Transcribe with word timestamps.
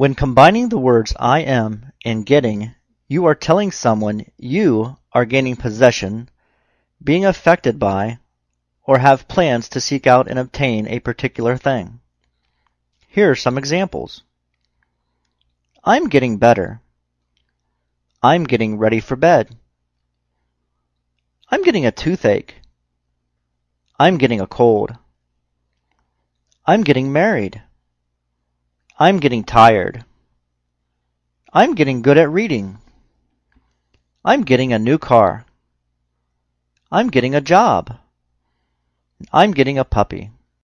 When 0.00 0.14
combining 0.14 0.70
the 0.70 0.78
words 0.78 1.12
I 1.20 1.40
am 1.40 1.92
and 2.06 2.24
getting, 2.24 2.74
you 3.06 3.26
are 3.26 3.34
telling 3.34 3.70
someone 3.70 4.24
you 4.38 4.96
are 5.12 5.26
gaining 5.26 5.56
possession, 5.56 6.30
being 7.04 7.26
affected 7.26 7.78
by, 7.78 8.18
or 8.82 8.96
have 8.96 9.28
plans 9.28 9.68
to 9.68 9.80
seek 9.82 10.06
out 10.06 10.26
and 10.26 10.38
obtain 10.38 10.88
a 10.88 11.00
particular 11.00 11.58
thing. 11.58 12.00
Here 13.08 13.30
are 13.30 13.34
some 13.34 13.58
examples. 13.58 14.22
I'm 15.84 16.08
getting 16.08 16.38
better. 16.38 16.80
I'm 18.22 18.44
getting 18.44 18.78
ready 18.78 19.00
for 19.00 19.16
bed. 19.16 19.54
I'm 21.50 21.60
getting 21.60 21.84
a 21.84 21.92
toothache. 21.92 22.54
I'm 23.98 24.16
getting 24.16 24.40
a 24.40 24.46
cold. 24.46 24.96
I'm 26.64 26.84
getting 26.84 27.12
married. 27.12 27.62
I'm 29.02 29.18
getting 29.18 29.44
tired. 29.44 30.04
I'm 31.54 31.74
getting 31.74 32.02
good 32.02 32.18
at 32.18 32.30
reading. 32.30 32.76
I'm 34.22 34.42
getting 34.42 34.74
a 34.74 34.78
new 34.78 34.98
car. 34.98 35.46
I'm 36.92 37.08
getting 37.08 37.34
a 37.34 37.40
job. 37.40 37.96
I'm 39.32 39.52
getting 39.52 39.78
a 39.78 39.86
puppy. 39.86 40.32